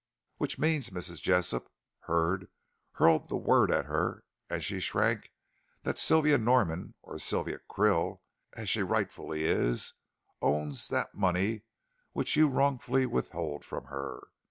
[0.37, 1.21] Which means, Mrs.
[1.21, 1.69] Jessop,"
[1.99, 2.47] Hurd
[2.93, 5.31] hurled the word at her and she shrank,
[5.83, 8.21] "that Sylvia Norman or Sylvia Krill,
[8.53, 9.93] as she rightfully is,
[10.41, 11.65] owns that money
[12.13, 14.23] which you wrongfully withhold from her.